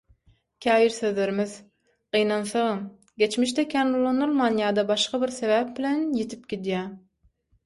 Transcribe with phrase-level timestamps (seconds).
[0.65, 1.51] Käbir sözlerimiz,
[2.17, 2.81] gynansagam,
[3.25, 6.91] geçmişde kän ulanylman ýa-da başga bir sebäp bilen, ýitip gidýär